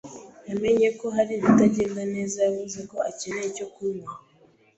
yamenye 0.49 0.87
ko 0.99 1.05
hari 1.15 1.31
ibitagenda 1.35 2.01
neza. 2.13 2.37
yavuze 2.47 2.79
ko 2.89 2.97
akeneye 3.09 3.47
icyo 3.51 3.65
kunywa. 3.73 4.11